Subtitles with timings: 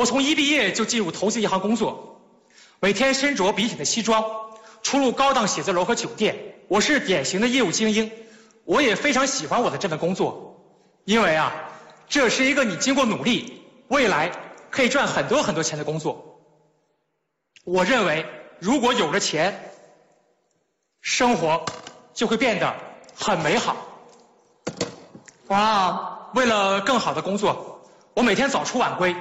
[0.00, 2.22] 我从一毕业就进入投资银行工作，
[2.80, 4.24] 每天身着笔挺的西装，
[4.82, 6.54] 出入高档写字楼和酒店。
[6.68, 8.10] 我是典型的业务精英，
[8.64, 10.64] 我也非常喜欢我的这份工作，
[11.04, 11.52] 因为啊，
[12.08, 14.32] 这是一个你经过努力，未来
[14.70, 16.40] 可以赚很多很多钱的工作。
[17.64, 18.24] 我认为，
[18.58, 19.70] 如果有了钱，
[21.02, 21.66] 生活
[22.14, 22.74] 就会变得
[23.14, 23.76] 很美好。
[25.48, 27.82] 哇，为了更好的工作，
[28.14, 29.14] 我每天早出晚归。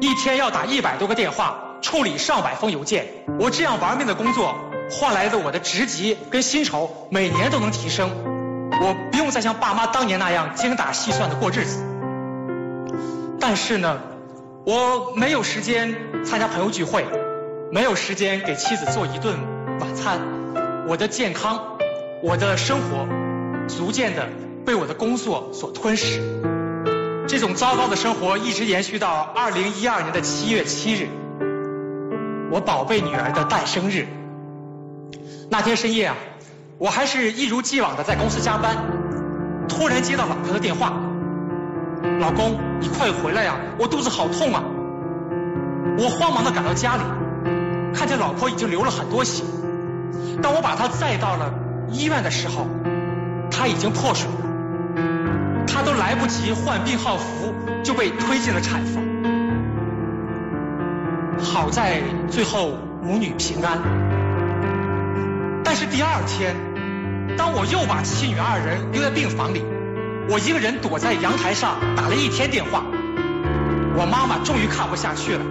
[0.00, 3.06] 一天要打一百多个电话，处理上百封邮件。
[3.38, 4.54] 我这样玩命的工作，
[4.90, 8.10] 换来的我的职级跟薪酬每年都能提升。
[8.82, 11.84] 我不用再像爸妈当年那样精打细算的过日子。
[13.38, 14.00] 但是呢，
[14.64, 15.94] 我没有时间
[16.24, 17.04] 参加朋友聚会，
[17.70, 19.36] 没有时间给妻子做一顿
[19.80, 20.18] 晚餐。
[20.88, 21.76] 我的健康，
[22.22, 23.06] 我的生活，
[23.68, 24.26] 逐渐的
[24.64, 26.59] 被我的工作所吞噬。
[27.30, 31.06] 这种糟糕的生活一直延续到二零一二年的七月七日，
[32.50, 34.08] 我宝贝女儿的诞生日。
[35.48, 36.16] 那天深夜啊，
[36.78, 38.78] 我还是一如既往的在公司加班，
[39.68, 40.92] 突然接到老婆的电话
[42.18, 44.64] ：“老公，你快回来呀，我肚子好痛啊！”
[46.02, 47.02] 我慌忙的赶到家里，
[47.94, 49.44] 看见老婆已经流了很多血。
[50.42, 51.54] 当我把她载到了
[51.92, 52.66] 医院的时候，
[53.52, 54.49] 她已经破水了。
[56.10, 59.00] 来不及换病号服，就被推进了产房。
[61.38, 63.78] 好在最后母女平安。
[65.62, 66.56] 但是第二天，
[67.38, 69.64] 当我又把妻女二人留在病房里，
[70.28, 72.82] 我一个人躲在阳台上打了一天电话，
[73.96, 75.44] 我妈妈终于看不下去了，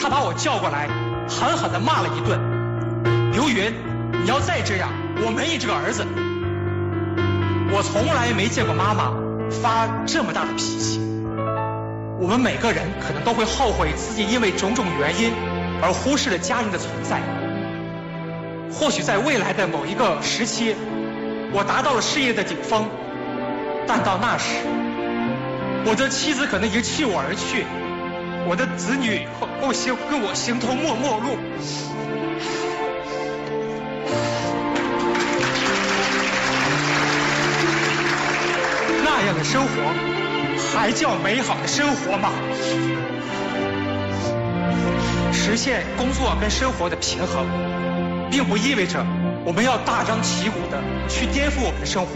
[0.00, 0.88] 她把我叫过来，
[1.28, 2.40] 狠狠地骂了一顿
[3.32, 3.74] ：“刘云，
[4.22, 4.88] 你要再这样，
[5.26, 6.06] 我没你这个儿子。”
[7.70, 11.00] 我从来没见过妈妈发这么大的脾气。
[12.20, 15.32] 我们每个人可能都会后悔自己因为种种原因
[15.80, 17.20] 而忽视了家人的存在。
[18.72, 20.74] 或许在未来的某一个时期，
[21.52, 22.86] 我达到了事业的顶峰，
[23.86, 24.56] 但到那时，
[25.86, 27.64] 我的妻子可能已经弃我而去，
[28.48, 29.26] 我的子女
[29.60, 31.38] 会形跟我形同陌陌路。
[39.44, 39.70] 生活
[40.72, 42.30] 还叫美好的生活吗？
[45.32, 47.46] 实现工作跟生活的平衡，
[48.30, 49.04] 并不意味着
[49.44, 52.10] 我们要大张旗鼓的去颠覆我们的生活，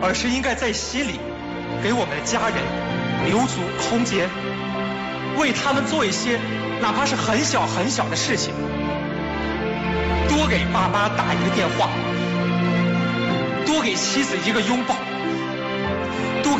[0.00, 1.18] 而是应该在心里
[1.82, 2.56] 给我们的家人
[3.26, 4.28] 留足空间，
[5.38, 6.38] 为他们做一些
[6.80, 8.54] 哪怕是很小很小的事情，
[10.28, 11.88] 多给爸妈打一个电话，
[13.66, 14.94] 多给妻子一个拥抱。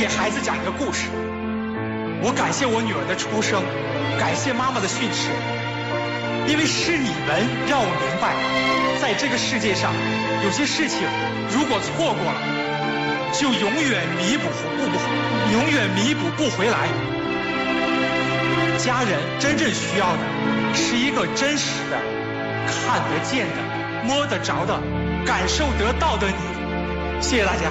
[0.00, 1.08] 给孩子讲一个故事。
[2.24, 3.60] 我感谢我女儿的出生，
[4.18, 5.28] 感谢妈妈的训斥，
[6.48, 8.32] 因为是你们让我明白，
[8.96, 9.92] 在这个世界上，
[10.42, 11.04] 有些事情
[11.52, 12.40] 如果错过了，
[13.36, 14.96] 就永远弥补不不
[15.52, 16.88] 永远弥补不回来。
[18.78, 20.22] 家人真正需要的
[20.72, 22.00] 是一个真实的、
[22.64, 23.60] 看得见的、
[24.08, 24.80] 摸得着的、
[25.26, 27.20] 感受得到的你。
[27.20, 27.68] 谢谢大家。